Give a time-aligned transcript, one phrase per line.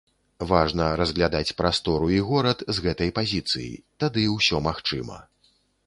[0.51, 3.71] Важна разглядаць прастору і горад з гэтай пазіцыі,
[4.05, 5.25] тады ўсё магчыма.